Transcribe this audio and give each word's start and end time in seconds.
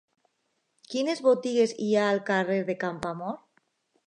Quines 0.93 1.21
botigues 1.27 1.75
hi 1.85 1.91
ha 1.99 2.09
al 2.15 2.25
carrer 2.31 2.61
de 2.71 2.81
Campoamor? 2.87 3.39